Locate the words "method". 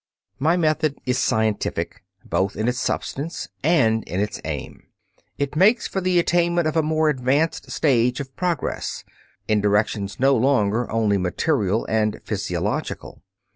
0.57-0.97